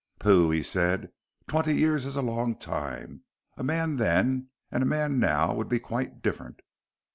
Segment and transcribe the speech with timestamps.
[0.19, 1.11] "Pooh," he said,
[1.47, 3.21] "twenty years is a long time.
[3.55, 6.61] A man then, and a man now, would be quite different."